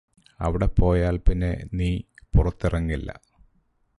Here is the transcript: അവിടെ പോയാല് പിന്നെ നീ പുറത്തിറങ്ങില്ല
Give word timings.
അവിടെ 0.39 0.65
പോയാല് 0.79 1.19
പിന്നെ 1.19 1.51
നീ 1.73 1.89
പുറത്തിറങ്ങില്ല 2.35 3.09